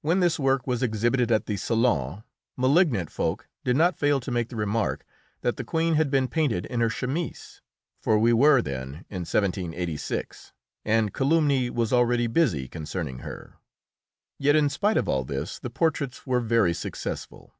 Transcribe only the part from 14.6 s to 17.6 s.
spite of all this the portraits were very successful.